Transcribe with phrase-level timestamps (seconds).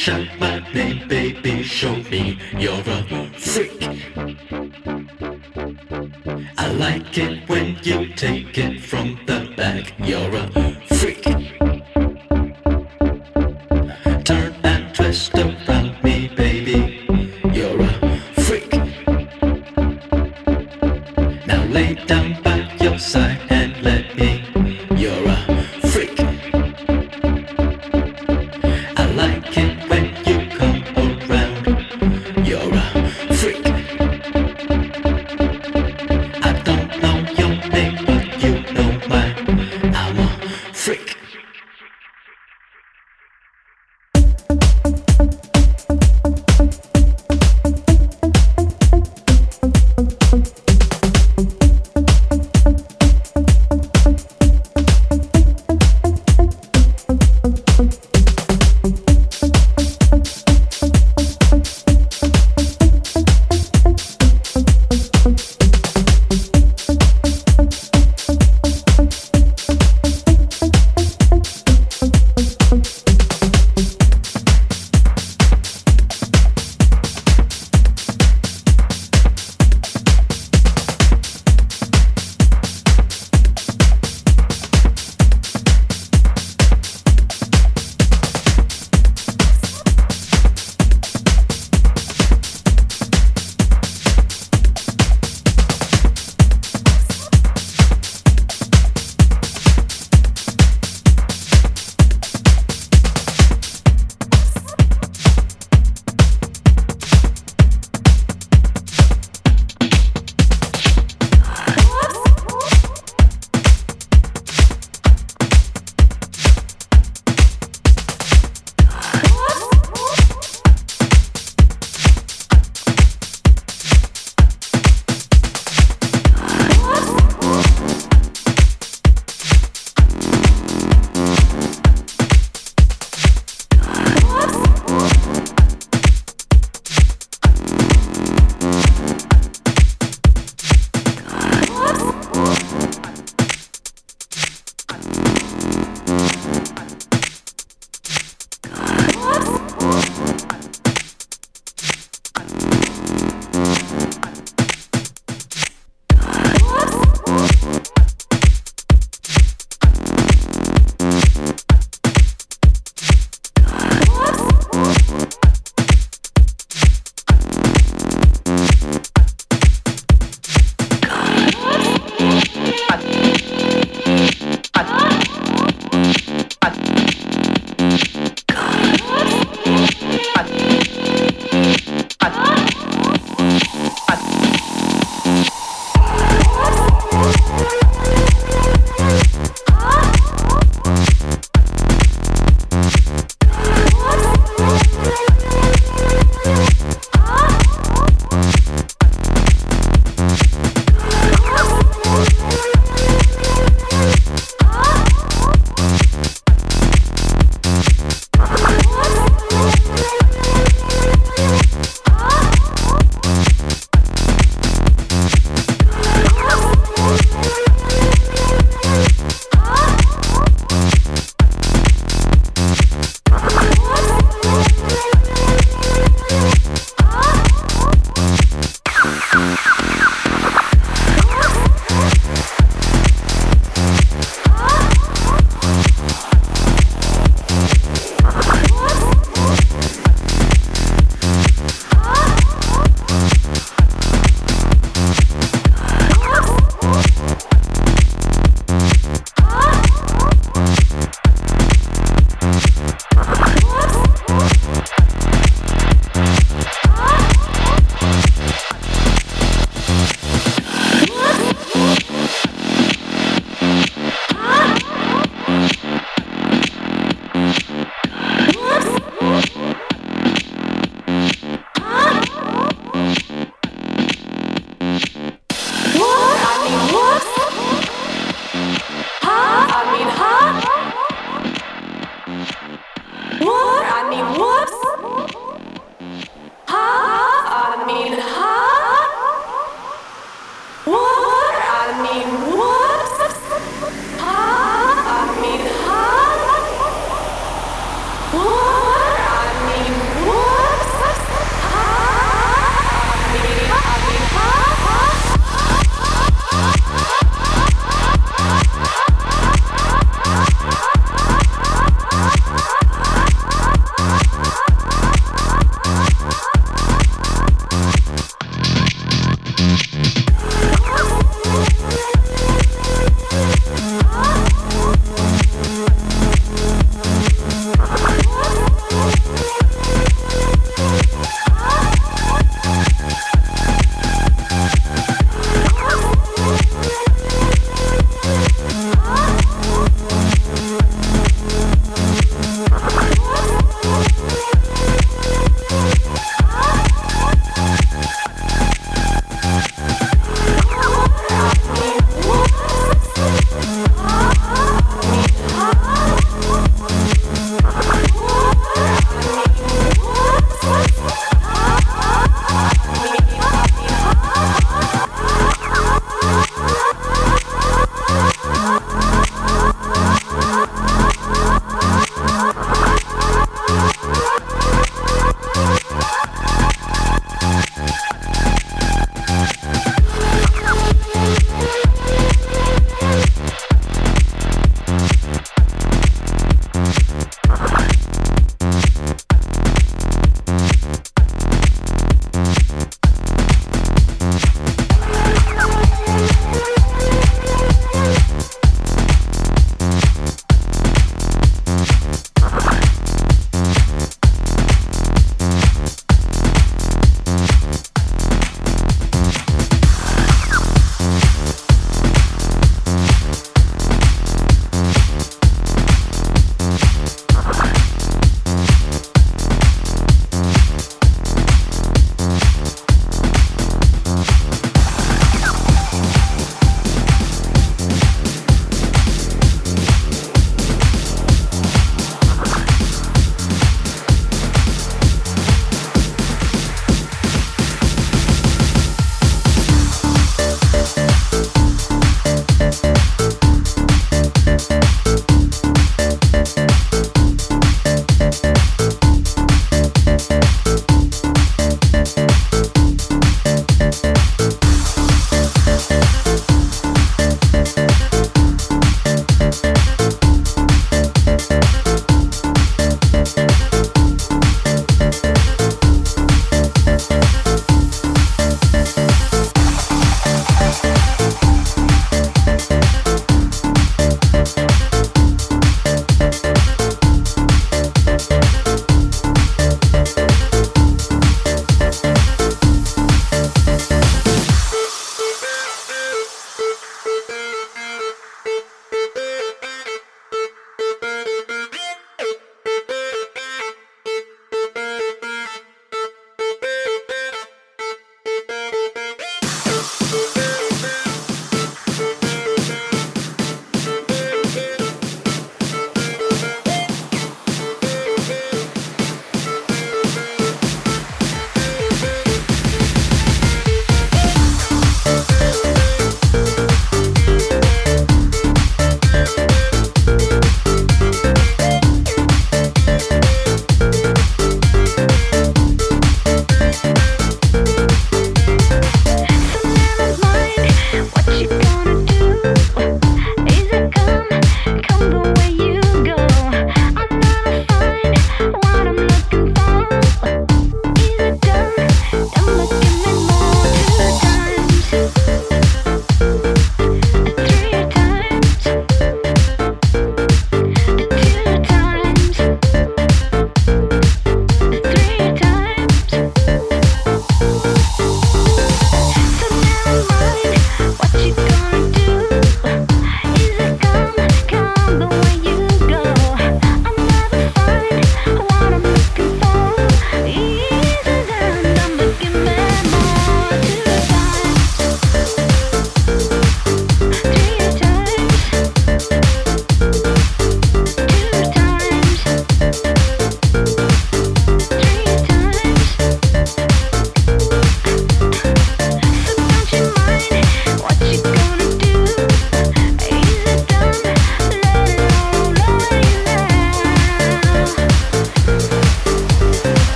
[0.00, 0.18] 下